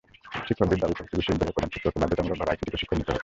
[0.47, 3.19] শিক্ষকদের দাবি, প্রতিটি বিদ্যালয়ের প্রধান শিক্ষককে বাধ্যতামূলকভাবে আইসিটি প্রশিক্ষণ দিতে হবে।